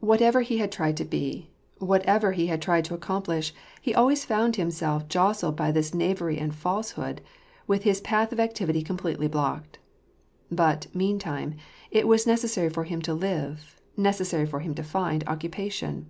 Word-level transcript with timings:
Whatever 0.00 0.40
he 0.40 0.58
had 0.58 0.72
tried 0.72 0.96
to 0.96 1.04
be, 1.04 1.52
whatever 1.78 2.32
he 2.32 2.48
had 2.48 2.60
tried 2.60 2.84
to 2.86 2.94
accomplish, 2.94 3.54
he 3.80 3.94
always 3.94 4.24
found 4.24 4.56
himself 4.56 5.06
jostled 5.06 5.54
by 5.54 5.70
this 5.70 5.94
knavery 5.94 6.36
and 6.36 6.52
falsehood, 6.52 7.20
with 7.68 7.84
his 7.84 8.00
path 8.00 8.32
of 8.32 8.40
activity 8.40 8.82
completely 8.82 9.28
blocked. 9.28 9.78
But, 10.50 10.92
meantime, 10.92 11.54
it 11.92 12.08
was 12.08 12.26
necessary 12.26 12.70
for 12.70 12.82
him 12.82 13.00
to 13.02 13.14
live, 13.14 13.80
necessary 13.96 14.46
for 14.46 14.58
him 14.58 14.74
to 14.74 14.82
find 14.82 15.22
occupation. 15.28 16.06